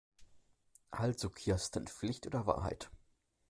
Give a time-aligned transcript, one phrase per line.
[0.89, 2.89] Also Kirsten, Pflicht oder Wahrheit?